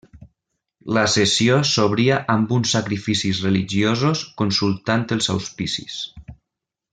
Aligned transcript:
La 0.97 1.01
sessió 1.15 1.59
s'obria 1.71 2.17
amb 2.35 2.53
uns 2.57 2.73
sacrificis 2.77 3.43
religiosos 3.49 4.25
consultant 4.43 5.07
els 5.19 5.31
auspicis. 5.37 6.01